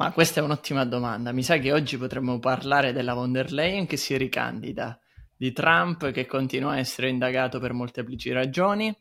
Ma 0.00 0.12
questa 0.12 0.40
è 0.40 0.42
un'ottima 0.42 0.86
domanda. 0.86 1.30
Mi 1.30 1.42
sa 1.42 1.58
che 1.58 1.72
oggi 1.72 1.98
potremmo 1.98 2.38
parlare 2.38 2.94
della 2.94 3.12
von 3.12 3.32
der 3.32 3.52
Leyen 3.52 3.86
che 3.86 3.98
si 3.98 4.16
ricandida, 4.16 4.98
di 5.36 5.52
Trump 5.52 6.10
che 6.10 6.24
continua 6.24 6.72
a 6.72 6.78
essere 6.78 7.10
indagato 7.10 7.60
per 7.60 7.74
molteplici 7.74 8.32
ragioni 8.32 8.96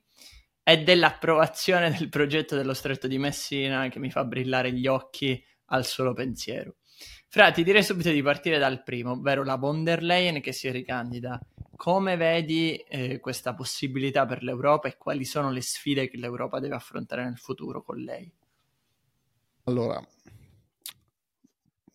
e 0.62 0.84
dell'approvazione 0.84 1.90
del 1.90 2.10
progetto 2.10 2.58
dello 2.58 2.74
stretto 2.74 3.08
di 3.08 3.18
Messina 3.18 3.88
che 3.88 3.98
mi 3.98 4.12
fa 4.12 4.26
brillare 4.26 4.74
gli 4.74 4.88
occhi 4.88 5.42
al 5.68 5.86
solo 5.86 6.12
pensiero. 6.12 6.76
Fra, 7.30 7.50
ti 7.52 7.64
direi 7.64 7.82
subito 7.82 8.12
di 8.12 8.22
partire 8.22 8.58
dal 8.58 8.84
primo, 8.84 9.12
ovvero 9.12 9.46
la 9.46 9.56
von 9.56 9.86
der 9.86 10.04
Leyen 10.04 10.42
che 10.42 10.52
si 10.52 10.70
ricandida. 10.70 11.40
Come 11.78 12.18
vedi 12.18 12.76
eh, 12.76 13.22
questa 13.22 13.54
possibilità 13.54 14.26
per 14.26 14.44
l'Europa 14.44 14.90
e 14.90 14.98
quali 14.98 15.24
sono 15.24 15.50
le 15.50 15.62
sfide 15.62 16.10
che 16.10 16.18
l'Europa 16.18 16.60
deve 16.60 16.76
affrontare 16.76 17.24
nel 17.24 17.38
futuro 17.38 17.82
con 17.84 17.96
lei? 18.00 18.30
Allora, 19.64 20.06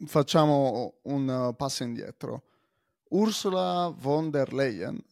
facciamo 0.07 1.01
un 1.03 1.55
passo 1.57 1.83
indietro. 1.83 2.45
Ursula 3.11 3.95
von 3.97 4.31
der 4.31 4.53
Leyen 4.53 5.03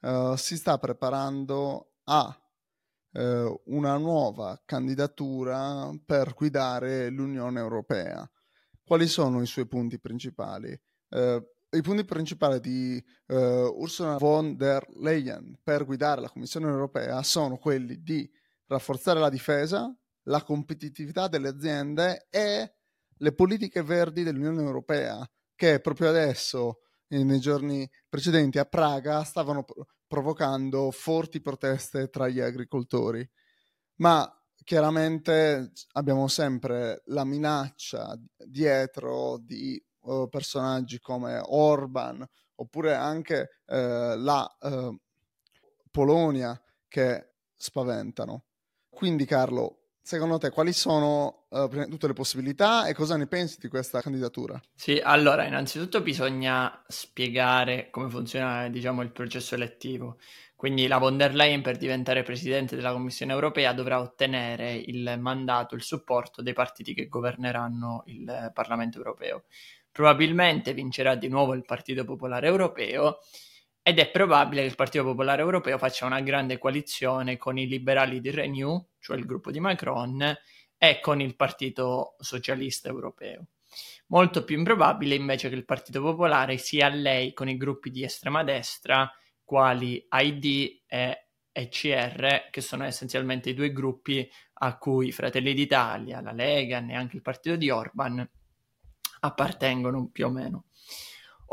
uh, 0.00 0.34
si 0.36 0.56
sta 0.56 0.78
preparando 0.78 1.94
a 2.04 2.34
uh, 3.12 3.60
una 3.66 3.96
nuova 3.98 4.62
candidatura 4.64 5.90
per 6.04 6.34
guidare 6.34 7.10
l'Unione 7.10 7.60
Europea. 7.60 8.28
Quali 8.84 9.06
sono 9.06 9.42
i 9.42 9.46
suoi 9.46 9.66
punti 9.66 9.98
principali? 9.98 10.78
Uh, 11.10 11.42
I 11.74 11.80
punti 11.80 12.04
principali 12.04 12.60
di 12.60 13.02
Ursula 13.28 14.18
von 14.18 14.58
der 14.58 14.86
Leyen 15.00 15.58
per 15.62 15.86
guidare 15.86 16.20
la 16.20 16.28
Commissione 16.28 16.68
Europea 16.68 17.22
sono 17.22 17.56
quelli 17.56 18.02
di 18.02 18.30
rafforzare 18.66 19.18
la 19.18 19.30
difesa, 19.30 19.90
la 20.24 20.42
competitività 20.42 21.28
delle 21.28 21.48
aziende 21.48 22.26
e 22.28 22.74
le 23.22 23.32
politiche 23.32 23.82
verdi 23.82 24.24
dell'Unione 24.24 24.62
Europea, 24.62 25.24
che 25.54 25.80
proprio 25.80 26.08
adesso, 26.08 26.80
nei 27.06 27.38
giorni 27.38 27.88
precedenti 28.08 28.58
a 28.58 28.64
Praga, 28.64 29.22
stavano 29.22 29.64
provocando 30.08 30.90
forti 30.90 31.40
proteste 31.40 32.08
tra 32.08 32.28
gli 32.28 32.40
agricoltori. 32.40 33.26
Ma 33.96 34.28
chiaramente 34.64 35.70
abbiamo 35.92 36.26
sempre 36.26 37.02
la 37.06 37.24
minaccia 37.24 38.18
dietro 38.44 39.38
di 39.38 39.80
uh, 40.00 40.28
personaggi 40.28 40.98
come 40.98 41.40
Orban 41.44 42.26
oppure 42.56 42.94
anche 42.94 43.60
uh, 43.66 43.74
la 44.16 44.56
uh, 44.60 44.98
Polonia 45.90 46.60
che 46.88 47.34
spaventano. 47.54 48.46
Quindi 48.88 49.26
Carlo, 49.26 49.81
Secondo 50.04 50.36
te 50.36 50.50
quali 50.50 50.72
sono 50.72 51.44
uh, 51.48 51.68
di 51.68 51.88
tutto 51.88 52.08
le 52.08 52.12
possibilità 52.12 52.86
e 52.86 52.92
cosa 52.92 53.16
ne 53.16 53.28
pensi 53.28 53.58
di 53.60 53.68
questa 53.68 54.00
candidatura? 54.00 54.60
Sì, 54.74 55.00
allora 55.02 55.46
innanzitutto 55.46 56.02
bisogna 56.02 56.82
spiegare 56.88 57.88
come 57.90 58.10
funziona 58.10 58.68
diciamo, 58.68 59.02
il 59.02 59.12
processo 59.12 59.54
elettivo. 59.54 60.18
Quindi 60.56 60.88
la 60.88 60.98
von 60.98 61.16
der 61.16 61.34
Leyen 61.34 61.62
per 61.62 61.76
diventare 61.76 62.24
presidente 62.24 62.74
della 62.74 62.92
Commissione 62.92 63.32
europea 63.32 63.72
dovrà 63.72 64.00
ottenere 64.00 64.74
il 64.74 65.16
mandato, 65.20 65.76
il 65.76 65.82
supporto 65.82 66.42
dei 66.42 66.52
partiti 66.52 66.94
che 66.94 67.08
governeranno 67.08 68.02
il 68.06 68.50
Parlamento 68.52 68.98
europeo. 68.98 69.44
Probabilmente 69.90 70.72
vincerà 70.72 71.14
di 71.14 71.28
nuovo 71.28 71.54
il 71.54 71.64
Partito 71.64 72.04
Popolare 72.04 72.48
Europeo 72.48 73.18
ed 73.82 73.98
è 73.98 74.10
probabile 74.10 74.62
che 74.62 74.68
il 74.68 74.76
Partito 74.76 75.04
Popolare 75.04 75.42
Europeo 75.42 75.76
faccia 75.76 76.06
una 76.06 76.20
grande 76.20 76.56
coalizione 76.58 77.36
con 77.36 77.58
i 77.58 77.66
liberali 77.66 78.20
di 78.20 78.30
Renew, 78.30 78.90
cioè 79.00 79.16
il 79.16 79.26
gruppo 79.26 79.50
di 79.50 79.58
Macron, 79.58 80.36
e 80.78 81.00
con 81.00 81.20
il 81.20 81.34
Partito 81.34 82.14
Socialista 82.18 82.88
Europeo. 82.88 83.46
Molto 84.08 84.44
più 84.44 84.58
improbabile 84.58 85.14
invece 85.14 85.48
che 85.48 85.54
il 85.54 85.64
Partito 85.64 86.00
Popolare 86.00 86.58
sia 86.58 86.88
lei 86.88 87.32
con 87.32 87.48
i 87.48 87.56
gruppi 87.56 87.90
di 87.90 88.04
estrema 88.04 88.44
destra, 88.44 89.10
quali 89.42 90.06
ID 90.10 90.82
e 90.86 91.26
ECR, 91.50 92.48
che 92.50 92.60
sono 92.60 92.84
essenzialmente 92.84 93.50
i 93.50 93.54
due 93.54 93.72
gruppi 93.72 94.30
a 94.54 94.78
cui 94.78 95.10
Fratelli 95.12 95.54
d'Italia, 95.54 96.20
la 96.20 96.32
Lega 96.32 96.84
e 96.86 96.94
anche 96.94 97.16
il 97.16 97.22
partito 97.22 97.56
di 97.56 97.68
Orban 97.68 98.28
appartengono 99.20 100.08
più 100.08 100.26
o 100.26 100.30
meno. 100.30 100.64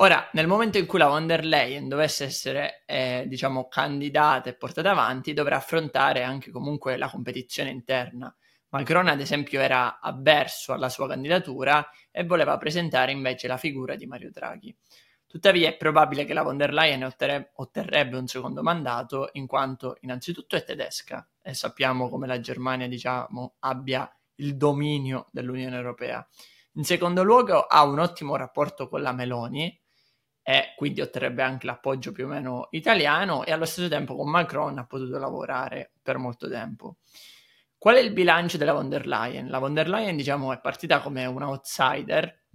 Ora, 0.01 0.29
nel 0.31 0.47
momento 0.47 0.77
in 0.77 0.85
cui 0.85 0.97
la 0.97 1.07
von 1.07 1.27
der 1.27 1.43
Leyen 1.43 1.89
dovesse 1.89 2.23
essere, 2.23 2.83
eh, 2.85 3.25
diciamo, 3.27 3.67
candidata 3.67 4.49
e 4.49 4.55
portata 4.55 4.91
avanti, 4.91 5.33
dovrà 5.33 5.57
affrontare 5.57 6.23
anche 6.23 6.51
comunque 6.51 6.95
la 6.95 7.09
competizione 7.09 7.69
interna. 7.69 8.33
Macron, 8.69 9.09
ad 9.09 9.19
esempio, 9.19 9.59
era 9.59 9.99
avverso 9.99 10.71
alla 10.71 10.87
sua 10.87 11.05
candidatura 11.09 11.85
e 12.11 12.23
voleva 12.23 12.57
presentare 12.57 13.11
invece 13.11 13.47
la 13.47 13.57
figura 13.57 13.95
di 13.95 14.05
Mario 14.05 14.31
Draghi. 14.31 14.73
Tuttavia 15.27 15.67
è 15.67 15.75
probabile 15.75 16.23
che 16.23 16.33
la 16.33 16.43
von 16.43 16.55
der 16.55 16.71
Leyen 16.71 17.03
otterre- 17.03 17.51
otterrebbe 17.55 18.15
un 18.15 18.27
secondo 18.27 18.63
mandato 18.63 19.27
in 19.33 19.47
quanto 19.47 19.97
innanzitutto 19.99 20.55
è 20.55 20.63
tedesca 20.63 21.27
e 21.41 21.53
sappiamo 21.53 22.07
come 22.07 22.25
la 22.25 22.39
Germania 22.39 22.87
diciamo, 22.87 23.55
abbia 23.59 24.09
il 24.35 24.55
dominio 24.55 25.25
dell'Unione 25.29 25.75
Europea. 25.75 26.25
In 26.73 26.85
secondo 26.85 27.23
luogo 27.23 27.65
ha 27.65 27.83
un 27.83 27.99
ottimo 27.99 28.37
rapporto 28.37 28.87
con 28.87 29.01
la 29.01 29.11
Meloni 29.11 29.77
e 30.49 30.73
quindi 30.75 30.99
otterrebbe 30.99 31.43
anche 31.43 31.67
l'appoggio 31.67 32.11
più 32.11 32.25
o 32.25 32.27
meno 32.27 32.69
italiano 32.71 33.45
e 33.45 33.51
allo 33.51 33.65
stesso 33.65 33.87
tempo 33.87 34.15
con 34.15 34.31
Macron 34.31 34.79
ha 34.79 34.85
potuto 34.87 35.19
lavorare 35.19 35.91
per 36.01 36.17
molto 36.17 36.49
tempo. 36.49 36.97
Qual 37.77 37.93
è 37.93 37.99
il 37.99 38.11
bilancio 38.13 38.57
della 38.57 38.73
von 38.73 38.89
der 38.89 39.05
Leyen? 39.05 39.47
La 39.47 39.59
von 39.59 39.75
der 39.75 39.87
Leyen, 39.87 40.15
diciamo, 40.15 40.51
è 40.51 40.59
partita 40.59 41.01
come 41.01 41.23
un 41.27 41.43
outsider 41.43 42.45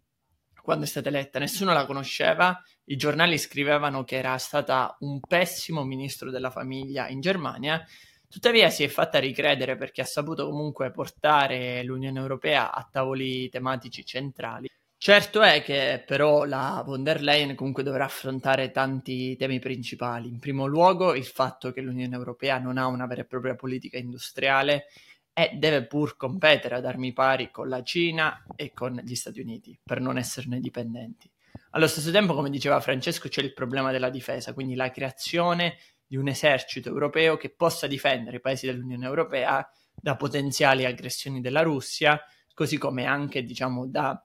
quando 0.61 0.87
è 0.87 0.89
stata 0.89 1.09
eletta, 1.09 1.39
nessuno 1.39 1.73
la 1.73 1.87
conosceva, 1.87 2.61
i 2.87 2.97
giornali 2.97 3.39
scrivevano 3.39 4.03
che 4.03 4.17
era 4.17 4.37
stata 4.39 4.97
un 5.01 5.21
pessimo 5.21 5.85
ministro 5.85 6.33
della 6.33 6.51
famiglia 6.51 7.07
in 7.07 7.21
Germania, 7.21 7.81
tuttavia 8.29 8.71
si 8.71 8.83
è 8.83 8.89
fatta 8.89 9.21
ricredere 9.21 9.77
perché 9.77 10.01
ha 10.01 10.07
saputo 10.07 10.49
comunque 10.49 10.91
portare 10.91 11.85
l'Unione 11.85 12.19
Europea 12.19 12.73
a 12.73 12.89
tavoli 12.91 13.49
tematici 13.51 14.05
centrali 14.05 14.69
Certo 15.05 15.43
è 15.43 15.63
che 15.63 16.03
però 16.07 16.45
la 16.45 16.83
von 16.83 17.03
der 17.03 17.21
Leyen 17.21 17.55
comunque 17.55 17.83
dovrà 17.83 18.07
affrontare 18.07 18.71
tanti 18.71 19.37
temi 19.37 19.59
principali. 19.59 20.31
In 20.31 20.39
primo 20.39 20.65
luogo 20.65 21.15
il 21.15 21.27
fatto 21.27 21.73
che 21.73 21.83
l'Unione 21.83 22.17
Europea 22.17 22.57
non 22.57 22.79
ha 22.79 22.87
una 22.87 23.05
vera 23.05 23.21
e 23.21 23.27
propria 23.27 23.55
politica 23.55 23.99
industriale 23.99 24.87
e 25.35 25.51
deve 25.57 25.85
pur 25.85 26.17
competere 26.17 26.77
ad 26.77 26.87
armi 26.87 27.13
pari 27.13 27.51
con 27.51 27.69
la 27.69 27.83
Cina 27.83 28.47
e 28.57 28.73
con 28.73 28.99
gli 29.05 29.15
Stati 29.15 29.41
Uniti 29.41 29.79
per 29.85 30.01
non 30.01 30.17
esserne 30.17 30.59
dipendenti. 30.59 31.31
Allo 31.73 31.87
stesso 31.87 32.11
tempo, 32.11 32.33
come 32.33 32.49
diceva 32.49 32.81
Francesco, 32.81 33.29
c'è 33.29 33.43
il 33.43 33.53
problema 33.53 33.93
della 33.93 34.09
difesa, 34.09 34.55
quindi 34.55 34.75
la 34.75 34.91
creazione 34.91 35.77
di 36.07 36.17
un 36.17 36.29
esercito 36.29 36.89
europeo 36.89 37.37
che 37.37 37.51
possa 37.51 37.87
difendere 37.87 38.39
i 38.39 38.41
paesi 38.41 38.65
dell'Unione 38.65 39.05
Europea 39.05 39.71
da 39.95 40.17
potenziali 40.17 40.87
aggressioni 40.87 41.43
della 41.43 41.61
Russia, 41.61 42.19
così 42.55 42.79
come 42.79 43.05
anche 43.05 43.45
diciamo 43.45 43.87
da 43.87 44.19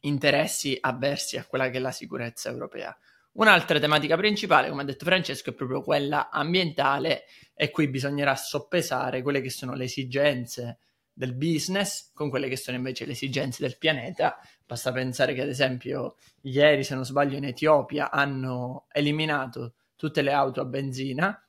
interessi 0.00 0.76
avversi 0.80 1.36
a 1.36 1.44
quella 1.44 1.70
che 1.70 1.78
è 1.78 1.80
la 1.80 1.92
sicurezza 1.92 2.48
europea. 2.48 2.96
Un'altra 3.32 3.78
tematica 3.78 4.16
principale, 4.16 4.68
come 4.68 4.82
ha 4.82 4.84
detto 4.84 5.04
Francesco, 5.04 5.50
è 5.50 5.54
proprio 5.54 5.82
quella 5.82 6.30
ambientale 6.30 7.24
e 7.54 7.70
qui 7.70 7.88
bisognerà 7.88 8.34
soppesare 8.34 9.22
quelle 9.22 9.40
che 9.40 9.50
sono 9.50 9.74
le 9.74 9.84
esigenze 9.84 10.78
del 11.12 11.34
business 11.34 12.12
con 12.12 12.28
quelle 12.28 12.48
che 12.48 12.56
sono 12.56 12.76
invece 12.76 13.04
le 13.04 13.12
esigenze 13.12 13.62
del 13.62 13.78
pianeta. 13.78 14.38
Basta 14.66 14.90
pensare 14.90 15.34
che 15.34 15.42
ad 15.42 15.48
esempio 15.48 16.16
ieri, 16.42 16.82
se 16.82 16.94
non 16.94 17.04
sbaglio, 17.04 17.36
in 17.36 17.44
Etiopia 17.44 18.10
hanno 18.10 18.86
eliminato 18.90 19.74
tutte 19.94 20.22
le 20.22 20.32
auto 20.32 20.60
a 20.60 20.64
benzina. 20.64 21.40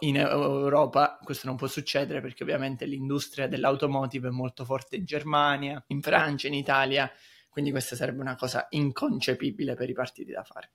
In 0.00 0.16
Europa 0.16 1.20
questo 1.22 1.46
non 1.46 1.54
può 1.54 1.68
succedere 1.68 2.20
perché 2.20 2.42
ovviamente 2.42 2.86
l'industria 2.86 3.46
dell'automotive 3.46 4.28
è 4.28 4.32
molto 4.32 4.64
forte 4.64 4.96
in 4.96 5.04
Germania, 5.04 5.84
in 5.88 6.02
Francia, 6.02 6.48
in 6.48 6.54
Italia 6.54 7.08
quindi 7.56 7.72
questa 7.72 7.96
sarebbe 7.96 8.20
una 8.20 8.36
cosa 8.36 8.66
inconcepibile 8.68 9.72
per 9.72 9.88
i 9.88 9.94
partiti 9.94 10.30
da 10.30 10.42
fare. 10.42 10.72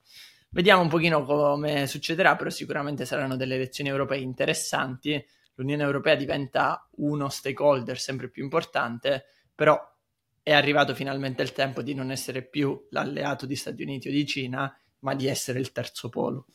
Vediamo 0.50 0.82
un 0.82 0.90
pochino 0.90 1.24
come 1.24 1.86
succederà, 1.86 2.36
però 2.36 2.50
sicuramente 2.50 3.06
saranno 3.06 3.36
delle 3.36 3.54
elezioni 3.54 3.92
europee 3.92 4.18
interessanti. 4.18 5.24
L'Unione 5.54 5.84
Europea 5.84 6.16
diventa 6.16 6.90
uno 6.96 7.30
stakeholder 7.30 8.00
sempre 8.00 8.32
più 8.32 8.42
importante, 8.42 9.26
però 9.54 9.80
è 10.42 10.54
arrivato 10.54 10.96
finalmente 10.96 11.44
il 11.44 11.52
tempo 11.52 11.84
di 11.84 11.94
non 11.94 12.10
essere 12.10 12.42
più 12.42 12.88
l'alleato 12.90 13.46
di 13.46 13.56
Stati 13.56 13.84
Uniti 13.84 14.08
o 14.08 14.12
di 14.12 14.26
Cina 14.26 14.76
ma 15.02 15.14
di 15.14 15.28
essere 15.28 15.60
il 15.60 15.72
terzo 15.72 16.10
polo. 16.10 16.48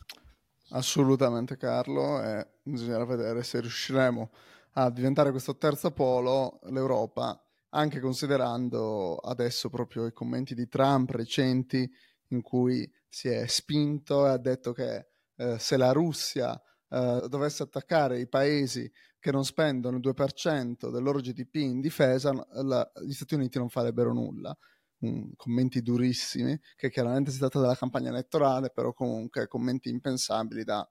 Assolutamente 0.71 1.57
Carlo, 1.57 2.21
e 2.21 2.49
bisognerà 2.65 3.05
vedere 3.05 3.45
se 3.45 3.61
riusciremo 3.61 4.33
a 4.73 4.91
diventare 4.91 5.31
questo 5.31 5.57
terzo 5.57 5.93
polo, 5.93 6.59
l'Europa, 6.65 7.46
anche 7.77 8.01
considerando 8.01 9.17
adesso 9.17 9.69
proprio 9.69 10.07
i 10.07 10.13
commenti 10.13 10.55
di 10.55 10.67
Trump 10.67 11.11
recenti 11.11 11.89
in 12.29 12.41
cui 12.41 12.91
si 13.09 13.29
è 13.29 13.47
spinto 13.47 14.27
e 14.27 14.31
ha 14.31 14.39
detto 14.39 14.73
che 14.73 15.09
eh, 15.37 15.59
se 15.59 15.77
la 15.77 15.93
Russia 15.93 16.61
eh, 16.89 17.27
dovesse 17.29 17.63
attaccare 17.63 18.19
i 18.19 18.29
paesi 18.29 18.91
che 19.19 19.31
non 19.31 19.45
spendono 19.45 19.97
il 19.97 20.03
2% 20.03 20.91
del 20.91 21.03
loro 21.03 21.21
GDP 21.21 21.57
in 21.57 21.81
difesa, 21.81 22.33
la, 22.63 22.91
gli 23.05 23.13
Stati 23.13 23.35
Uniti 23.35 23.59
non 23.59 23.69
farebbero 23.69 24.13
nulla. 24.13 24.57
Mm, 25.05 25.33
commenti 25.37 25.83
durissimi, 25.83 26.59
che 26.75 26.91
chiaramente 26.91 27.31
si 27.31 27.39
tratta 27.39 27.61
della 27.61 27.77
campagna 27.77 28.09
elettorale, 28.09 28.71
però 28.71 28.95
comunque 28.95 29.47
commenti 29.47 29.91
impensabili 29.91 30.65
da 30.65 30.89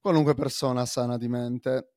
qualunque 0.00 0.34
persona 0.34 0.84
sana 0.86 1.16
di 1.16 1.28
mente. 1.28 1.92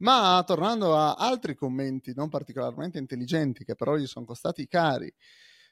Ma 0.00 0.42
tornando 0.46 0.96
a 0.96 1.14
altri 1.14 1.54
commenti 1.54 2.12
non 2.14 2.28
particolarmente 2.28 2.98
intelligenti, 2.98 3.64
che 3.64 3.74
però 3.74 3.96
gli 3.96 4.06
sono 4.06 4.24
costati 4.24 4.66
cari, 4.66 5.12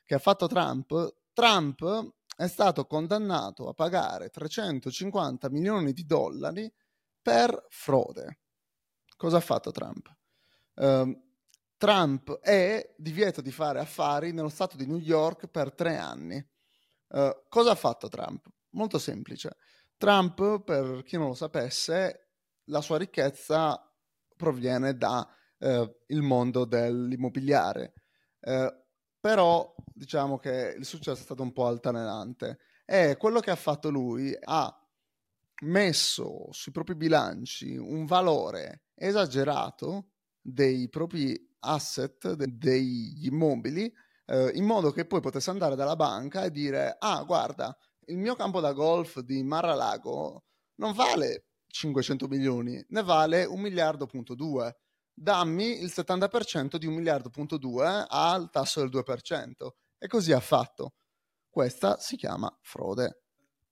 che 0.05 0.15
ha 0.15 0.19
fatto 0.19 0.47
Trump, 0.47 1.15
Trump 1.33 2.13
è 2.37 2.47
stato 2.47 2.87
condannato 2.87 3.69
a 3.69 3.75
pagare 3.75 4.31
350 4.31 5.51
milioni 5.51 5.93
di 5.93 6.05
dollari 6.05 6.73
per 7.21 7.67
frode. 7.69 8.41
Cosa 9.17 9.39
ha 9.39 9.41
fatto 9.41 9.71
Trump? 9.71 10.15
Uh, 10.75 11.27
Trump 11.77 12.39
è 12.41 12.95
divieto 12.97 13.41
di 13.41 13.51
fare 13.51 13.81
affari 13.81 14.33
nello 14.33 14.49
stato 14.49 14.77
di 14.77 14.87
New 14.87 14.99
York 14.99 15.49
per 15.49 15.75
tre 15.75 15.97
anni. 15.97 16.37
Uh, 17.09 17.31
cosa 17.49 17.73
ha 17.73 17.75
fatto 17.75 18.09
Trump? 18.09 18.47
Molto 18.71 18.99
semplice. 18.99 19.57
Trump, 19.97 20.63
per 20.63 21.03
chi 21.05 21.17
non 21.17 21.29
lo 21.29 21.35
sapesse, 21.35 22.31
la 22.65 22.81
sua 22.81 22.99
ricchezza 22.99 23.88
proviene 24.39 24.97
dal 24.97 25.29
uh, 25.59 26.17
mondo 26.23 26.65
dell'immobiliare. 26.65 27.93
Uh, 28.41 28.73
però 29.21 29.75
diciamo 29.93 30.39
che 30.39 30.75
il 30.79 30.87
successo 30.87 31.21
è 31.21 31.25
stato 31.25 31.43
un 31.43 31.53
po' 31.53 31.67
altalenante 31.67 32.61
e 32.87 33.17
quello 33.19 33.41
che 33.41 33.51
ha 33.51 33.57
fatto 33.57 33.91
lui 33.91 34.35
ha 34.41 34.73
messo 35.63 36.47
sui 36.53 36.73
propri 36.73 36.95
bilanci 36.95 37.77
un 37.77 38.07
valore 38.07 38.85
esagerato 38.95 40.13
dei 40.41 40.89
propri 40.89 41.37
asset, 41.61 42.35
de- 42.35 42.57
degli 42.57 43.27
immobili, 43.27 43.93
eh, 44.27 44.53
in 44.55 44.65
modo 44.65 44.93
che 44.93 45.05
poi 45.05 45.21
potesse 45.21 45.51
andare 45.51 45.75
dalla 45.75 45.97
banca 45.97 46.45
e 46.45 46.51
dire, 46.51 46.97
ah 46.99 47.23
guarda, 47.25 47.77
il 48.07 48.17
mio 48.19 48.37
campo 48.37 48.61
da 48.61 48.73
golf 48.73 49.19
di 49.21 49.43
Marralago 49.43 50.45
non 50.77 50.93
vale 50.93 51.48
500 51.69 52.27
milioni, 52.29 52.85
ne 52.89 53.03
vale 53.03 53.45
un 53.45 53.61
miliardo 53.61 54.07
punto 54.07 54.35
due 54.35 54.77
dammi 55.19 55.81
il 55.81 55.93
70% 55.95 56.77
di 56.77 56.87
un 56.87 56.95
miliardo 56.95 57.29
punto 57.29 57.59
due 57.59 58.07
al 58.09 58.51
tasso 58.51 58.81
del 58.81 58.91
2%. 58.91 59.69
E 59.99 60.07
così 60.07 60.33
ha 60.33 60.41
fatto. 60.41 60.95
Questa 61.51 61.99
si 61.99 62.17
chiama 62.17 62.57
frode. 62.63 63.23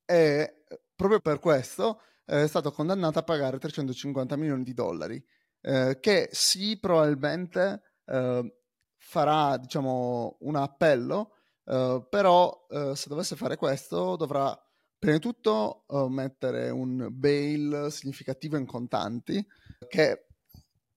E 0.05 0.65
proprio 0.95 1.21
per 1.21 1.39
questo 1.39 2.01
eh, 2.27 2.45
è 2.45 2.49
stato 2.49 2.73
condannato 2.73 3.19
a 3.21 3.23
pagare 3.23 3.59
350 3.59 4.37
milioni 4.37 4.65
di 4.65 4.75
dollari, 4.75 5.25
eh, 5.61 5.99
che 6.01 6.29
sì, 6.33 6.79
probabilmente 6.79 7.83
eh, 8.07 8.57
farà, 8.99 9.57
diciamo, 9.57 10.39
un 10.41 10.57
appello, 10.57 11.35
eh, 11.65 12.05
però 12.09 12.67
eh, 12.69 12.97
se 12.97 13.09
dovesse 13.09 13.37
fare 13.37 13.57
questo 13.57 14.17
dovrà 14.17 14.57
prima 14.99 15.17
di 15.17 15.21
tutto 15.21 15.85
mettere 16.09 16.71
un 16.71 17.09
bail 17.11 17.89
significativo 17.91 18.57
in 18.57 18.67
contanti, 18.67 19.45
che 19.89 20.27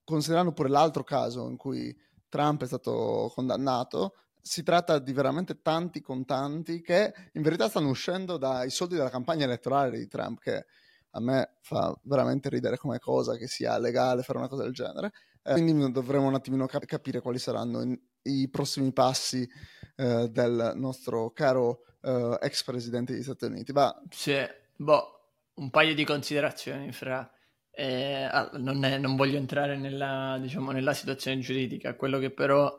considerando 0.04 0.52
pure 0.52 0.68
l'altro 0.68 1.04
caso 1.04 1.48
in 1.48 1.56
cui 1.56 1.96
Trump 2.28 2.62
è 2.62 2.66
stato 2.66 3.30
condannato, 3.34 4.14
si 4.40 4.62
tratta 4.62 4.98
di 4.98 5.12
veramente 5.12 5.60
tanti 5.60 6.00
contanti 6.00 6.80
che 6.80 7.12
in 7.32 7.42
verità 7.42 7.68
stanno 7.68 7.90
uscendo 7.90 8.38
dai 8.38 8.70
soldi 8.70 8.96
della 8.96 9.10
campagna 9.10 9.44
elettorale 9.44 9.98
di 9.98 10.08
Trump, 10.08 10.40
che 10.40 10.64
a 11.10 11.20
me 11.20 11.56
fa 11.60 11.94
veramente 12.04 12.48
ridere 12.48 12.76
come 12.76 12.98
cosa 12.98 13.36
che 13.36 13.48
sia 13.48 13.78
legale 13.78 14.22
fare 14.22 14.38
una 14.38 14.48
cosa 14.48 14.62
del 14.62 14.72
genere. 14.72 15.12
Eh, 15.42 15.52
quindi 15.52 15.90
dovremo 15.92 16.26
un 16.26 16.34
attimino 16.34 16.66
cap- 16.66 16.84
capire 16.84 17.20
quali 17.20 17.38
saranno 17.38 17.82
in- 17.82 18.00
i 18.22 18.48
prossimi 18.48 18.92
passi 18.92 19.48
eh, 19.96 20.28
del 20.30 20.72
nostro 20.76 21.30
caro 21.32 21.84
eh, 22.02 22.38
ex 22.40 22.64
presidente 22.64 23.12
degli 23.12 23.22
Stati 23.22 23.44
Uniti. 23.44 23.72
Va. 23.72 24.02
Sì, 24.10 24.36
boh, 24.76 25.20
un 25.54 25.70
paio 25.70 25.94
di 25.94 26.04
considerazioni 26.04 26.92
fra 26.92 27.30
eh, 27.70 28.28
non, 28.54 28.84
è, 28.84 28.98
non, 28.98 29.16
voglio 29.16 29.36
entrare 29.36 29.76
nella, 29.76 30.38
diciamo, 30.40 30.70
nella, 30.70 30.92
situazione 30.92 31.38
giuridica, 31.38 31.94
quello 31.94 32.18
che 32.18 32.30
però 32.30 32.78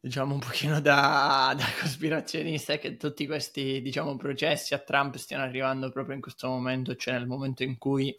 diciamo 0.00 0.34
un 0.34 0.40
pochino 0.40 0.80
da, 0.80 1.54
da, 1.56 1.64
cospirazionista 1.80 2.74
è 2.74 2.78
che 2.78 2.96
tutti 2.96 3.26
questi 3.26 3.80
diciamo, 3.82 4.16
processi 4.16 4.74
a 4.74 4.78
Trump 4.78 5.16
stiano 5.16 5.44
arrivando 5.44 5.90
proprio 5.90 6.14
in 6.14 6.20
questo 6.20 6.48
momento, 6.48 6.94
cioè 6.96 7.14
nel 7.14 7.26
momento 7.26 7.62
in 7.62 7.78
cui 7.78 8.14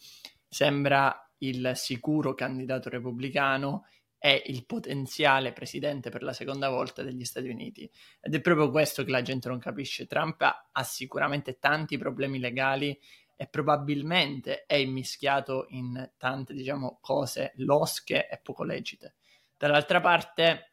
sembra 0.47 1.19
il 1.39 1.71
sicuro 1.75 2.33
candidato 2.33 2.89
repubblicano 2.89 3.85
e 4.25 4.41
il 4.47 4.65
potenziale 4.65 5.53
presidente 5.53 6.09
per 6.09 6.23
la 6.23 6.33
seconda 6.33 6.67
volta 6.69 7.03
degli 7.03 7.23
Stati 7.23 7.47
Uniti. 7.47 7.87
Ed 8.19 8.33
è 8.33 8.41
proprio 8.41 8.71
questo 8.71 9.03
che 9.03 9.11
la 9.11 9.21
gente 9.21 9.49
non 9.49 9.59
capisce. 9.59 10.07
Trump 10.07 10.41
ha, 10.41 10.69
ha 10.71 10.83
sicuramente 10.83 11.59
tanti 11.59 11.99
problemi 11.99 12.39
legali 12.39 12.99
e 13.35 13.45
probabilmente 13.45 14.65
è 14.65 14.73
immischiato 14.73 15.67
in 15.69 16.09
tante, 16.17 16.55
diciamo, 16.55 16.97
cose 17.01 17.53
losche 17.57 18.27
e 18.27 18.39
poco 18.41 18.63
lecite. 18.63 19.13
Dall'altra 19.55 20.01
parte 20.01 20.71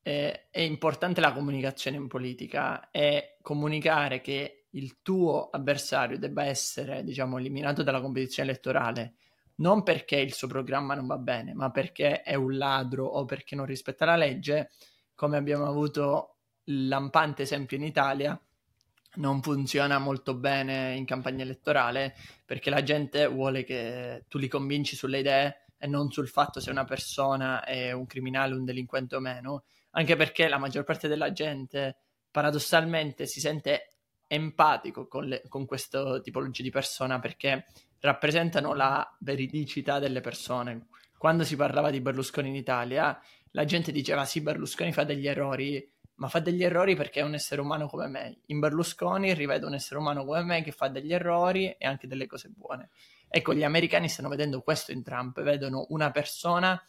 eh, 0.00 0.48
è 0.48 0.60
importante 0.60 1.20
la 1.20 1.34
comunicazione 1.34 1.98
in 1.98 2.08
politica 2.08 2.88
e 2.90 3.36
comunicare 3.42 4.22
che 4.22 4.68
il 4.70 5.02
tuo 5.02 5.50
avversario 5.50 6.18
debba 6.18 6.46
essere, 6.46 7.04
diciamo, 7.04 7.36
eliminato 7.36 7.82
dalla 7.82 8.00
competizione 8.00 8.48
elettorale 8.48 9.16
non 9.56 9.82
perché 9.82 10.16
il 10.16 10.32
suo 10.32 10.48
programma 10.48 10.94
non 10.94 11.06
va 11.06 11.18
bene, 11.18 11.54
ma 11.54 11.70
perché 11.70 12.22
è 12.22 12.34
un 12.34 12.56
ladro 12.56 13.04
o 13.06 13.24
perché 13.24 13.54
non 13.54 13.66
rispetta 13.66 14.04
la 14.04 14.16
legge, 14.16 14.70
come 15.14 15.36
abbiamo 15.36 15.66
avuto 15.66 16.36
lampante 16.64 17.42
esempio 17.42 17.76
in 17.76 17.84
Italia, 17.84 18.40
non 19.14 19.42
funziona 19.42 19.98
molto 19.98 20.34
bene 20.34 20.94
in 20.94 21.04
campagna 21.04 21.42
elettorale 21.42 22.14
perché 22.46 22.70
la 22.70 22.82
gente 22.82 23.26
vuole 23.26 23.62
che 23.62 24.24
tu 24.28 24.38
li 24.38 24.48
convinci 24.48 24.96
sulle 24.96 25.18
idee 25.18 25.64
e 25.76 25.86
non 25.86 26.10
sul 26.10 26.28
fatto 26.28 26.60
se 26.60 26.70
una 26.70 26.84
persona 26.84 27.64
è 27.64 27.92
un 27.92 28.06
criminale, 28.06 28.54
un 28.54 28.64
delinquente 28.64 29.16
o 29.16 29.20
meno, 29.20 29.64
anche 29.90 30.16
perché 30.16 30.48
la 30.48 30.58
maggior 30.58 30.84
parte 30.84 31.08
della 31.08 31.32
gente 31.32 31.96
paradossalmente 32.30 33.26
si 33.26 33.40
sente 33.40 33.96
empatico 34.26 35.06
con, 35.06 35.26
le, 35.26 35.42
con 35.48 35.66
questa 35.66 36.20
tipologia 36.20 36.62
di 36.62 36.70
persona 36.70 37.18
perché 37.18 37.66
rappresentano 38.02 38.74
la 38.74 39.16
veridicità 39.20 39.98
delle 39.98 40.20
persone. 40.20 40.88
Quando 41.16 41.44
si 41.44 41.54
parlava 41.54 41.90
di 41.90 42.00
Berlusconi 42.00 42.48
in 42.48 42.56
Italia, 42.56 43.18
la 43.52 43.64
gente 43.64 43.92
diceva 43.92 44.24
sì, 44.24 44.40
Berlusconi 44.40 44.92
fa 44.92 45.04
degli 45.04 45.28
errori, 45.28 45.88
ma 46.16 46.28
fa 46.28 46.40
degli 46.40 46.64
errori 46.64 46.96
perché 46.96 47.20
è 47.20 47.22
un 47.22 47.34
essere 47.34 47.60
umano 47.60 47.86
come 47.86 48.08
me. 48.08 48.38
In 48.46 48.58
Berlusconi 48.58 49.32
rivedo 49.34 49.68
un 49.68 49.74
essere 49.74 50.00
umano 50.00 50.24
come 50.24 50.42
me 50.42 50.62
che 50.62 50.72
fa 50.72 50.88
degli 50.88 51.12
errori 51.12 51.70
e 51.78 51.86
anche 51.86 52.08
delle 52.08 52.26
cose 52.26 52.48
buone. 52.48 52.90
Ecco, 53.28 53.54
gli 53.54 53.62
americani 53.62 54.08
stanno 54.08 54.28
vedendo 54.28 54.62
questo 54.62 54.90
in 54.90 55.04
Trump, 55.04 55.40
vedono 55.40 55.86
una 55.90 56.10
persona 56.10 56.80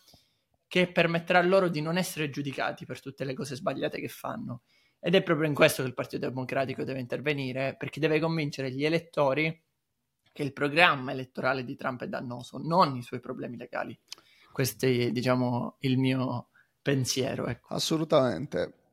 che 0.67 0.91
permetterà 0.91 1.43
loro 1.43 1.69
di 1.69 1.81
non 1.81 1.97
essere 1.97 2.31
giudicati 2.31 2.85
per 2.85 2.99
tutte 2.99 3.23
le 3.23 3.35
cose 3.35 3.55
sbagliate 3.55 3.99
che 3.99 4.07
fanno. 4.07 4.63
Ed 4.99 5.13
è 5.13 5.21
proprio 5.21 5.47
in 5.47 5.53
questo 5.53 5.83
che 5.83 5.89
il 5.89 5.93
Partito 5.93 6.27
Democratico 6.27 6.83
deve 6.83 6.99
intervenire, 6.99 7.75
perché 7.77 7.99
deve 7.99 8.19
convincere 8.19 8.71
gli 8.71 8.83
elettori 8.83 9.61
che 10.33 10.43
il 10.43 10.51
programma 10.51 11.11
elettorale 11.11 11.63
di 11.63 11.77
Trump 11.77 12.03
è 12.03 12.07
dannoso, 12.07 12.57
non 12.57 12.97
i 12.97 13.01
suoi 13.01 13.21
problemi 13.21 13.55
legali. 13.55 13.97
Questo 14.51 14.85
è, 14.85 15.11
diciamo, 15.11 15.77
il 15.79 15.97
mio 15.97 16.49
pensiero. 16.81 17.47
Ecco. 17.47 17.73
Assolutamente 17.73 18.83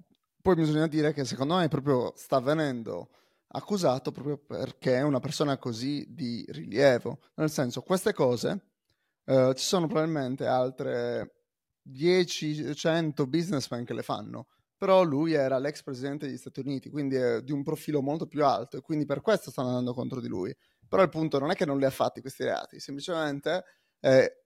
poi 0.43 0.55
bisogna 0.55 0.87
dire 0.87 1.13
che 1.13 1.25
secondo 1.27 1.57
me 1.57 1.69
proprio 1.69 2.15
sta 2.17 2.41
venendo 2.41 3.11
accusato 3.49 4.11
proprio 4.11 4.39
perché 4.39 4.97
è 4.97 5.03
una 5.03 5.21
persona 5.21 5.59
così 5.59 6.07
di 6.09 6.45
rilievo. 6.49 7.19
Nel 7.35 7.51
senso, 7.51 7.83
queste 7.83 8.15
cose 8.15 8.69
eh, 9.27 9.53
ci 9.55 9.65
sono 9.65 9.87
probabilmente 9.87 10.47
altre 10.47 11.35
10-100 11.87 13.29
businessmen 13.29 13.85
che 13.85 13.93
le 13.93 14.03
fanno, 14.03 14.47
però 14.81 15.03
lui 15.03 15.35
era 15.35 15.59
l'ex 15.59 15.83
presidente 15.83 16.27
degli 16.27 16.39
Stati 16.39 16.61
Uniti, 16.61 16.89
quindi 16.89 17.15
è 17.15 17.43
di 17.43 17.53
un 17.53 17.63
profilo 17.63 18.01
molto 18.01 18.27
più 18.27 18.47
alto 18.47 18.79
e 18.79 18.81
quindi 18.81 19.05
per 19.05 19.21
questo 19.21 19.51
stanno 19.51 19.69
andando 19.69 19.93
contro 19.93 20.23
di 20.23 20.27
lui. 20.27 20.57
Però 20.89 21.03
il 21.03 21.11
punto 21.11 21.39
non 21.39 21.51
è 21.51 21.55
che 21.55 21.67
non 21.67 21.77
li 21.77 21.85
ha 21.85 21.91
fatti 21.91 22.23
questi 22.23 22.45
reati, 22.45 22.81
semplicemente 22.81 23.63
eh, 24.01 24.45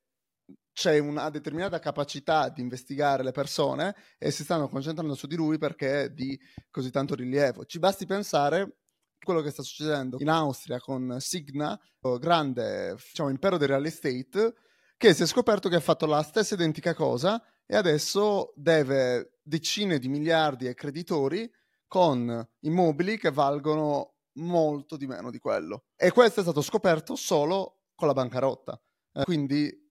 c'è 0.73 0.99
una 0.99 1.31
determinata 1.31 1.79
capacità 1.79 2.49
di 2.49 2.63
investigare 2.63 3.23
le 3.23 3.31
persone 3.31 3.95
e 4.19 4.33
si 4.33 4.43
stanno 4.43 4.69
concentrando 4.69 5.15
su 5.15 5.29
di 5.29 5.37
lui 5.37 5.57
perché 5.57 6.03
è 6.03 6.11
di 6.11 6.37
così 6.69 6.91
tanto 6.91 7.15
rilievo. 7.15 7.65
Ci 7.65 7.79
basti 7.79 8.05
pensare 8.05 8.79
quello 9.23 9.41
che 9.41 9.51
sta 9.51 9.63
succedendo 9.63 10.17
in 10.19 10.29
Austria 10.31 10.81
con 10.81 11.15
Signa, 11.21 11.79
grande 12.19 12.97
diciamo, 12.97 13.29
impero 13.29 13.57
del 13.57 13.69
real 13.69 13.85
estate, 13.85 14.53
che 14.97 15.15
si 15.15 15.23
è 15.23 15.27
scoperto 15.27 15.69
che 15.69 15.77
ha 15.77 15.81
fatto 15.81 16.07
la 16.07 16.23
stessa 16.25 16.55
identica 16.55 16.93
cosa 16.93 17.41
e 17.65 17.77
adesso 17.77 18.53
deve 18.57 19.34
decine 19.45 19.99
di 19.99 20.09
miliardi 20.09 20.67
ai 20.67 20.75
creditori 20.75 21.51
con 21.87 22.45
immobili 22.61 23.19
che 23.19 23.31
valgono 23.31 24.15
molto 24.39 24.97
di 24.97 25.07
meno 25.07 25.31
di 25.31 25.39
quello. 25.39 25.85
E 25.95 26.11
questo 26.11 26.41
è 26.41 26.43
stato 26.43 26.63
scoperto 26.63 27.15
solo 27.15 27.83
con 27.95 28.09
la 28.09 28.15
bancarotta. 28.15 28.81
Eh, 29.13 29.25
quindi 29.25 29.83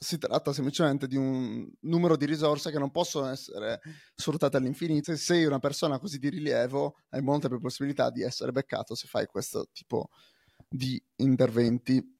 si 0.00 0.18
tratta 0.18 0.52
semplicemente 0.52 1.08
di 1.08 1.16
un 1.16 1.68
numero 1.80 2.16
di 2.16 2.24
risorse 2.24 2.70
che 2.70 2.78
non 2.78 2.92
possono 2.92 3.26
essere 3.26 3.80
sfruttate 4.14 4.56
all'infinito. 4.56 5.10
Se 5.10 5.18
sei 5.18 5.44
una 5.44 5.58
persona 5.58 5.98
così 5.98 6.18
di 6.18 6.28
rilievo, 6.28 6.98
hai 7.08 7.22
molte 7.22 7.48
più 7.48 7.58
possibilità 7.58 8.10
di 8.10 8.22
essere 8.22 8.52
beccato 8.52 8.94
se 8.94 9.08
fai 9.08 9.26
questo 9.26 9.66
tipo 9.72 10.10
di 10.68 11.02
interventi. 11.16 12.14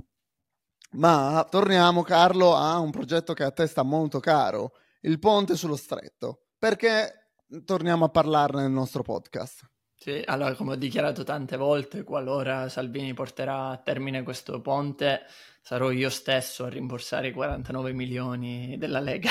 Ma 0.93 1.47
torniamo, 1.49 2.03
Carlo, 2.03 2.57
a 2.57 2.79
un 2.79 2.91
progetto 2.91 3.35
che 3.35 3.45
a 3.45 3.53
te 3.53 3.67
sta 3.67 3.83
molto 3.83 4.19
caro, 4.19 4.73
il 5.03 5.19
ponte 5.19 5.55
sullo 5.55 5.77
stretto. 5.77 6.48
Perché 6.59 7.29
torniamo 7.65 8.07
a 8.07 8.09
parlarne 8.09 8.63
nel 8.63 8.73
nostro 8.73 9.03
podcast? 9.03 9.71
Sì, 9.95 10.21
allora 10.25 10.55
come 10.57 10.73
ho 10.73 10.77
dichiarato 10.77 11.23
tante 11.23 11.57
volte, 11.57 12.03
qualora 12.03 12.69
Salvini 12.69 13.15
porterà 13.15 13.69
a 13.69 13.77
termine 13.77 14.25
questo 14.25 14.61
ponte, 14.61 15.23
sarò 15.61 15.93
io 15.93 16.11
stesso 16.11 16.65
a 16.65 16.69
rimborsare 16.69 17.29
i 17.29 17.33
49 17.33 17.93
milioni 17.93 18.77
della 18.77 18.99
Lega. 18.99 19.31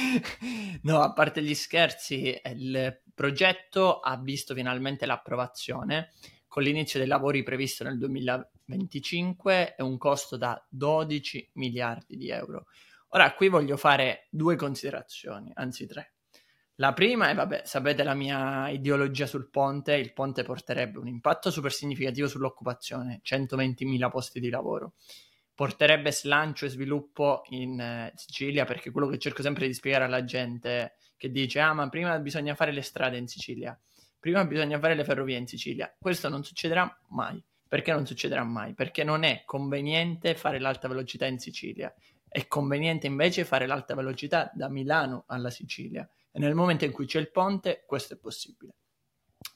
no, 0.84 1.00
a 1.02 1.12
parte 1.12 1.42
gli 1.42 1.54
scherzi, 1.54 2.40
il 2.54 3.02
progetto 3.14 4.00
ha 4.00 4.16
visto 4.16 4.54
finalmente 4.54 5.04
l'approvazione 5.04 6.12
con 6.46 6.62
l'inizio 6.62 6.98
dei 6.98 7.08
lavori 7.08 7.42
previsto 7.42 7.84
nel 7.84 7.98
2025 7.98 9.74
e 9.76 9.82
un 9.82 9.98
costo 9.98 10.38
da 10.38 10.62
12 10.70 11.50
miliardi 11.54 12.16
di 12.16 12.30
euro. 12.30 12.64
Ora 13.08 13.34
qui 13.34 13.48
voglio 13.48 13.76
fare 13.76 14.26
due 14.30 14.56
considerazioni, 14.56 15.50
anzi 15.54 15.86
tre. 15.86 16.15
La 16.78 16.92
prima 16.92 17.30
è, 17.30 17.34
vabbè, 17.34 17.62
sapete 17.64 18.02
la 18.02 18.12
mia 18.12 18.68
ideologia 18.68 19.24
sul 19.24 19.48
ponte, 19.48 19.94
il 19.94 20.12
ponte 20.12 20.42
porterebbe 20.42 20.98
un 20.98 21.08
impatto 21.08 21.50
super 21.50 21.72
significativo 21.72 22.28
sull'occupazione, 22.28 23.22
120.000 23.24 24.10
posti 24.10 24.40
di 24.40 24.50
lavoro, 24.50 24.92
porterebbe 25.54 26.12
slancio 26.12 26.66
e 26.66 26.68
sviluppo 26.68 27.44
in 27.48 27.80
eh, 27.80 28.12
Sicilia, 28.14 28.66
perché 28.66 28.90
quello 28.90 29.06
che 29.06 29.16
cerco 29.16 29.40
sempre 29.40 29.66
di 29.66 29.72
spiegare 29.72 30.04
alla 30.04 30.22
gente 30.24 30.96
che 31.16 31.30
dice, 31.30 31.60
ah 31.60 31.72
ma 31.72 31.88
prima 31.88 32.18
bisogna 32.18 32.54
fare 32.54 32.72
le 32.72 32.82
strade 32.82 33.16
in 33.16 33.26
Sicilia, 33.26 33.78
prima 34.20 34.44
bisogna 34.44 34.78
fare 34.78 34.94
le 34.94 35.04
ferrovie 35.04 35.38
in 35.38 35.46
Sicilia, 35.46 35.90
questo 35.98 36.28
non 36.28 36.44
succederà 36.44 36.94
mai. 37.08 37.42
Perché 37.68 37.90
non 37.90 38.06
succederà 38.06 38.44
mai? 38.44 38.74
Perché 38.74 39.02
non 39.02 39.24
è 39.24 39.42
conveniente 39.44 40.36
fare 40.36 40.60
l'alta 40.60 40.88
velocità 40.88 41.24
in 41.24 41.38
Sicilia, 41.38 41.92
è 42.28 42.46
conveniente 42.46 43.06
invece 43.06 43.46
fare 43.46 43.66
l'alta 43.66 43.94
velocità 43.94 44.52
da 44.54 44.68
Milano 44.68 45.24
alla 45.26 45.50
Sicilia 45.50 46.06
e 46.36 46.38
nel 46.38 46.54
momento 46.54 46.84
in 46.84 46.92
cui 46.92 47.06
c'è 47.06 47.18
il 47.18 47.30
ponte, 47.30 47.84
questo 47.86 48.12
è 48.12 48.18
possibile. 48.18 48.74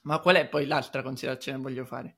Ma 0.04 0.18
qual 0.18 0.36
è 0.36 0.48
poi 0.48 0.64
l'altra 0.64 1.02
considerazione 1.02 1.58
che 1.58 1.62
voglio 1.62 1.84
fare? 1.84 2.16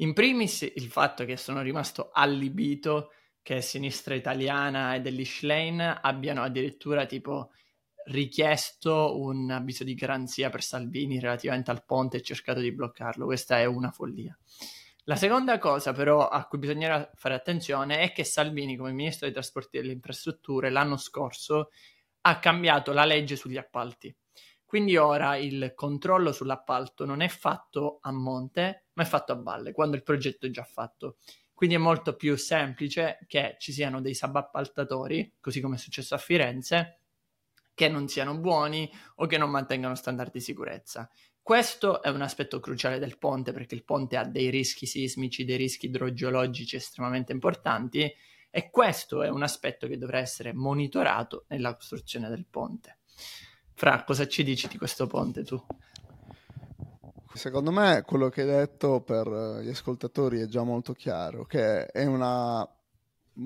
In 0.00 0.12
primis 0.12 0.62
il 0.62 0.88
fatto 0.88 1.24
che 1.24 1.36
sono 1.36 1.62
rimasto 1.62 2.10
allibito 2.12 3.12
che 3.40 3.60
Sinistra 3.60 4.16
Italiana 4.16 4.96
e 4.96 5.00
dell'Ish 5.00 5.42
Lane 5.42 6.00
abbiano 6.02 6.42
addirittura 6.42 7.06
tipo 7.06 7.52
richiesto 8.06 9.16
un 9.20 9.52
avviso 9.52 9.84
di 9.84 9.94
garanzia 9.94 10.50
per 10.50 10.64
Salvini 10.64 11.20
relativamente 11.20 11.70
al 11.70 11.84
ponte 11.84 12.16
e 12.16 12.22
cercato 12.22 12.58
di 12.58 12.72
bloccarlo. 12.72 13.24
Questa 13.24 13.60
è 13.60 13.66
una 13.66 13.92
follia. 13.92 14.36
La 15.04 15.14
seconda 15.14 15.58
cosa 15.58 15.92
però 15.92 16.26
a 16.26 16.44
cui 16.48 16.58
bisognerà 16.58 17.08
fare 17.14 17.34
attenzione 17.34 18.00
è 18.00 18.10
che 18.10 18.24
Salvini 18.24 18.76
come 18.76 18.90
ministro 18.90 19.26
dei 19.26 19.34
trasporti 19.34 19.76
e 19.76 19.80
delle 19.82 19.92
infrastrutture 19.92 20.70
l'anno 20.70 20.96
scorso 20.96 21.70
ha 22.28 22.38
cambiato 22.38 22.92
la 22.92 23.04
legge 23.04 23.36
sugli 23.36 23.56
appalti. 23.56 24.14
Quindi 24.64 24.96
ora 24.96 25.36
il 25.36 25.72
controllo 25.74 26.30
sull'appalto 26.30 27.06
non 27.06 27.22
è 27.22 27.28
fatto 27.28 27.98
a 28.02 28.12
monte, 28.12 28.88
ma 28.92 29.02
è 29.02 29.06
fatto 29.06 29.32
a 29.32 29.40
valle, 29.40 29.72
quando 29.72 29.96
il 29.96 30.02
progetto 30.02 30.46
è 30.46 30.50
già 30.50 30.64
fatto. 30.64 31.16
Quindi 31.54 31.76
è 31.76 31.78
molto 31.78 32.14
più 32.14 32.36
semplice 32.36 33.18
che 33.26 33.56
ci 33.58 33.72
siano 33.72 34.00
dei 34.00 34.14
subappaltatori, 34.14 35.36
così 35.40 35.60
come 35.60 35.76
è 35.76 35.78
successo 35.78 36.14
a 36.14 36.18
Firenze, 36.18 37.00
che 37.74 37.88
non 37.88 38.08
siano 38.08 38.38
buoni 38.38 38.90
o 39.16 39.26
che 39.26 39.38
non 39.38 39.50
mantengano 39.50 39.94
standard 39.94 40.32
di 40.32 40.40
sicurezza. 40.40 41.08
Questo 41.40 42.02
è 42.02 42.10
un 42.10 42.20
aspetto 42.20 42.60
cruciale 42.60 42.98
del 42.98 43.16
ponte 43.16 43.52
perché 43.52 43.74
il 43.74 43.84
ponte 43.84 44.18
ha 44.18 44.24
dei 44.24 44.50
rischi 44.50 44.84
sismici, 44.84 45.44
dei 45.44 45.56
rischi 45.56 45.86
idrogeologici 45.86 46.76
estremamente 46.76 47.32
importanti 47.32 48.12
e 48.50 48.70
questo 48.70 49.22
è 49.22 49.28
un 49.28 49.42
aspetto 49.42 49.86
che 49.86 49.98
dovrà 49.98 50.18
essere 50.18 50.52
monitorato 50.52 51.44
nella 51.48 51.74
costruzione 51.74 52.28
del 52.28 52.46
ponte. 52.48 52.98
Fra, 53.74 54.02
cosa 54.04 54.26
ci 54.26 54.42
dici 54.42 54.68
di 54.68 54.78
questo 54.78 55.06
ponte 55.06 55.44
tu? 55.44 55.62
Secondo 57.34 57.70
me 57.70 58.02
quello 58.04 58.28
che 58.30 58.40
hai 58.40 58.48
detto 58.48 59.00
per 59.00 59.60
gli 59.62 59.68
ascoltatori 59.68 60.40
è 60.40 60.46
già 60.46 60.64
molto 60.64 60.92
chiaro, 60.92 61.44
che 61.44 61.86
è 61.86 62.04
una 62.04 62.68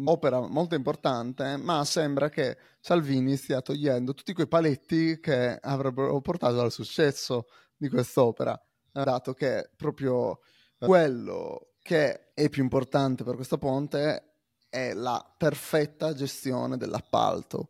opera 0.07 0.41
molto 0.41 0.75
importante, 0.75 1.59
ma 1.59 1.85
sembra 1.85 2.31
che 2.31 2.57
Salvini 2.81 3.37
stia 3.37 3.61
togliendo 3.61 4.15
tutti 4.15 4.33
quei 4.33 4.49
paletti 4.49 5.21
che 5.21 5.59
avrebbero 5.61 6.19
portato 6.23 6.61
al 6.61 6.73
successo 6.73 7.49
di 7.77 7.91
quest'opera, 7.91 8.59
dato 8.91 9.35
che 9.35 9.71
proprio 9.77 10.41
quello 10.79 11.73
che 11.83 12.33
è 12.33 12.49
più 12.49 12.63
importante 12.63 13.25
per 13.25 13.35
questo 13.35 13.59
ponte 13.59 14.32
è 14.73 14.95
la 14.95 15.23
perfetta 15.37 16.15
gestione 16.15 16.79
dell'appalto 16.79 17.69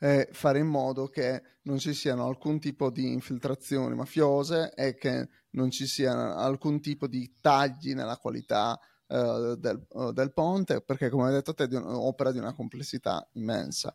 e 0.00 0.28
fare 0.32 0.58
in 0.58 0.66
modo 0.66 1.06
che 1.06 1.40
non 1.62 1.78
ci 1.78 1.94
siano 1.94 2.26
alcun 2.26 2.58
tipo 2.58 2.90
di 2.90 3.12
infiltrazioni 3.12 3.94
mafiose 3.94 4.72
e 4.74 4.96
che 4.96 5.28
non 5.50 5.70
ci 5.70 5.86
sia 5.86 6.34
alcun 6.34 6.80
tipo 6.80 7.06
di 7.06 7.36
tagli 7.40 7.94
nella 7.94 8.16
qualità 8.16 8.76
uh, 9.06 9.54
del, 9.54 9.86
uh, 9.90 10.10
del, 10.10 10.32
ponte, 10.32 10.80
perché 10.80 11.08
come 11.08 11.26
hai 11.26 11.34
detto 11.34 11.54
te 11.54 11.68
è 11.68 11.76
un'opera 11.76 12.32
di 12.32 12.38
una 12.38 12.52
complessità 12.52 13.28
immensa. 13.34 13.94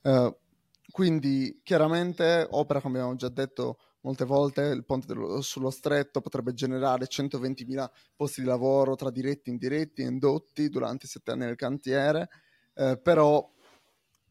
Uh, 0.00 0.34
quindi 0.90 1.60
chiaramente 1.62 2.46
opera, 2.48 2.80
come 2.80 2.96
abbiamo 2.96 3.16
già 3.16 3.28
detto, 3.28 3.76
molte 4.02 4.24
volte 4.24 4.62
il 4.62 4.84
ponte 4.84 5.06
dello, 5.06 5.40
sullo 5.42 5.70
stretto 5.70 6.20
potrebbe 6.20 6.54
generare 6.54 7.06
120.000 7.06 7.90
posti 8.16 8.40
di 8.40 8.46
lavoro 8.46 8.94
tra 8.94 9.10
diretti, 9.10 9.50
indiretti 9.50 10.02
indotti 10.02 10.68
durante 10.68 11.06
i 11.06 11.08
sette 11.08 11.32
anni 11.32 11.46
del 11.46 11.56
cantiere, 11.56 12.28
eh, 12.74 12.98
però 12.98 13.48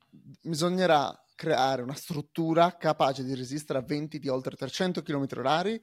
bisognerà 0.10 1.24
creare 1.36 1.82
una 1.82 1.96
struttura 1.96 2.76
capace 2.76 3.24
di 3.24 3.34
resistere 3.34 3.80
a 3.80 3.84
venti 3.84 4.20
di 4.20 4.28
oltre 4.28 4.56
300 4.56 5.02
km 5.02 5.26
h 5.26 5.80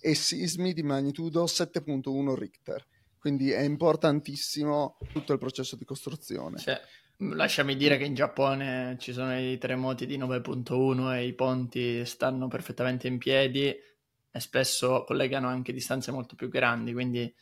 e 0.00 0.14
sismi 0.14 0.72
di 0.72 0.82
magnitudo 0.82 1.44
7.1 1.44 2.34
Richter. 2.34 2.86
Quindi 3.18 3.50
è 3.50 3.60
importantissimo 3.60 4.98
tutto 5.12 5.32
il 5.32 5.38
processo 5.38 5.76
di 5.76 5.84
costruzione. 5.84 6.58
Cioè, 6.58 6.78
Lasciami 7.16 7.76
dire 7.76 7.96
che 7.96 8.04
in 8.04 8.14
Giappone 8.14 8.96
ci 8.98 9.12
sono 9.12 9.38
i 9.38 9.56
terremoti 9.56 10.04
di 10.04 10.18
9.1 10.18 11.14
e 11.14 11.26
i 11.26 11.32
ponti 11.32 12.04
stanno 12.04 12.48
perfettamente 12.48 13.06
in 13.06 13.18
piedi 13.18 13.68
e 13.68 14.40
spesso 14.40 15.04
collegano 15.04 15.46
anche 15.46 15.72
distanze 15.72 16.10
molto 16.10 16.34
più 16.34 16.48
grandi, 16.48 16.92
quindi 16.92 17.32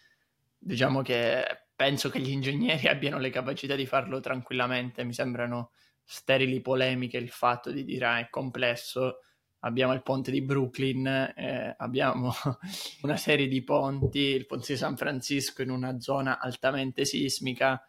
diciamo 0.58 1.00
che 1.00 1.42
penso 1.74 2.10
che 2.10 2.20
gli 2.20 2.30
ingegneri 2.30 2.86
abbiano 2.88 3.18
le 3.18 3.30
capacità 3.30 3.74
di 3.74 3.86
farlo 3.86 4.20
tranquillamente, 4.20 5.04
mi 5.04 5.14
sembrano 5.14 5.70
sterili 6.04 6.60
polemiche 6.60 7.16
il 7.16 7.30
fatto 7.30 7.70
di 7.70 7.82
dire 7.84 8.04
ah, 8.04 8.18
è 8.18 8.28
complesso, 8.28 9.20
abbiamo 9.60 9.94
il 9.94 10.02
ponte 10.02 10.30
di 10.30 10.42
Brooklyn, 10.42 11.06
eh, 11.06 11.74
abbiamo 11.78 12.32
una 13.02 13.16
serie 13.16 13.48
di 13.48 13.62
ponti, 13.64 14.18
il 14.18 14.44
ponte 14.44 14.74
di 14.74 14.78
San 14.78 14.98
Francisco 14.98 15.62
in 15.62 15.70
una 15.70 15.98
zona 15.98 16.38
altamente 16.38 17.06
sismica, 17.06 17.82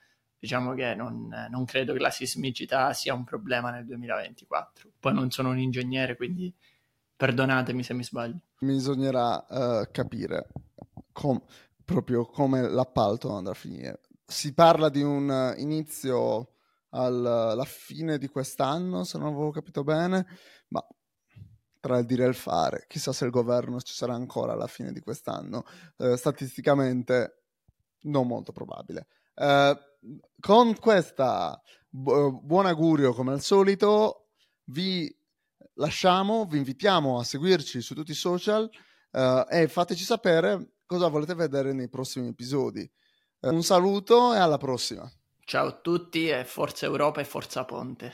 diciamo 0.43 0.73
che 0.73 0.93
non, 0.93 1.29
non, 1.49 1.63
credo 1.63 1.93
che 1.93 1.99
la 1.99 2.09
sismicità 2.09 2.91
sia 2.91 3.13
un 3.13 3.23
problema 3.23 3.71
nel 3.71 3.85
2024. 3.85 4.91
Poi 4.99 5.13
non 5.13 5.31
sono 5.31 5.51
un 5.51 5.57
ingegnere, 5.57 6.17
quindi 6.17 6.53
perdonatemi 7.15 7.81
se 7.81 7.93
mi 7.93 8.03
sbaglio. 8.03 8.41
Bisognerà 8.59 9.45
uh, 9.47 9.87
capire 9.89 10.49
com- 11.13 11.41
proprio 11.85 12.25
come 12.25 12.67
l'appalto 12.67 13.31
andrà 13.31 13.53
a 13.53 13.55
finire. 13.55 14.01
Si 14.25 14.53
parla 14.53 14.89
di 14.89 15.01
un 15.01 15.53
inizio 15.59 16.55
alla 16.89 17.65
fine 17.65 18.17
di 18.17 18.27
quest'anno, 18.27 19.05
se 19.05 19.17
non 19.17 19.27
avevo 19.27 19.51
capito 19.51 19.85
bene, 19.85 20.27
ma 20.67 20.85
tra 21.79 21.99
il 21.99 22.05
dire 22.05 22.25
e 22.25 22.27
il 22.27 22.35
fare, 22.35 22.83
chissà 22.89 23.13
se 23.13 23.23
il 23.23 23.31
governo 23.31 23.79
ci 23.79 23.93
sarà 23.93 24.13
ancora 24.13 24.51
alla 24.51 24.67
fine 24.67 24.91
di 24.91 24.99
quest'anno. 24.99 25.63
Uh, 25.95 26.15
statisticamente 26.17 27.43
non 28.01 28.27
molto 28.27 28.51
probabile. 28.51 29.07
Uh, 29.35 29.91
con 30.39 30.77
questa 30.79 31.61
bu- 31.89 32.41
buon 32.41 32.65
augurio, 32.65 33.13
come 33.13 33.33
al 33.33 33.41
solito, 33.41 34.29
vi 34.65 35.13
lasciamo, 35.75 36.45
vi 36.45 36.57
invitiamo 36.57 37.19
a 37.19 37.23
seguirci 37.23 37.81
su 37.81 37.95
tutti 37.95 38.11
i 38.11 38.15
social 38.15 38.69
uh, 39.11 39.45
e 39.49 39.67
fateci 39.67 40.03
sapere 40.03 40.73
cosa 40.85 41.07
volete 41.07 41.33
vedere 41.33 41.73
nei 41.73 41.89
prossimi 41.89 42.27
episodi. 42.27 42.89
Eh, 43.39 43.49
un 43.49 43.63
saluto 43.63 44.33
e 44.33 44.37
alla 44.37 44.57
prossima. 44.57 45.09
Ciao 45.45 45.67
a 45.67 45.79
tutti 45.79 46.29
e 46.29 46.45
forza 46.45 46.85
Europa 46.85 47.21
e 47.21 47.25
forza 47.25 47.65
Ponte. 47.65 48.13